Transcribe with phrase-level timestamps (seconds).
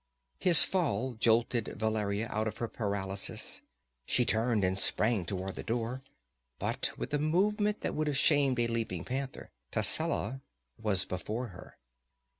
[0.39, 3.61] His fall jolted Valeria out of her paralysis.
[4.07, 6.01] She turned and sprang toward the door,
[6.57, 10.41] but with a movement that would have shamed a leaping panther, Tascela
[10.75, 11.77] was before her.